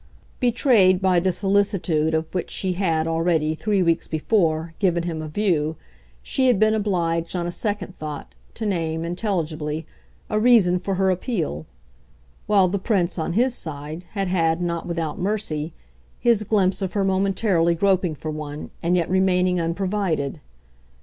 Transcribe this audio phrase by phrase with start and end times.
[0.39, 5.27] Betrayed by the solicitude of which she had, already, three weeks before, given him a
[5.27, 5.75] view,
[6.23, 9.85] she had been obliged, on a second thought, to name, intelligibly,
[10.27, 11.67] a reason for her appeal;
[12.47, 15.71] while the Prince, on his side, had had, not without mercy,
[16.17, 20.39] his glimpse of her momentarily groping for one and yet remaining unprovided.